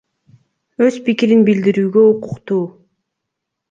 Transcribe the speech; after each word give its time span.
Өз 0.87 0.97
пикирин 1.11 1.45
билдирүүгө 1.51 2.09
укуктуу. 2.17 2.63